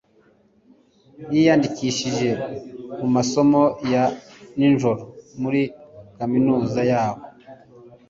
yiyandikishije 1.33 2.29
mu 2.99 3.07
masomo 3.15 3.61
ya 3.93 4.03
nijoro 4.57 5.01
muri 5.41 5.61
kaminuza 6.17 6.81
yaho 6.91 7.21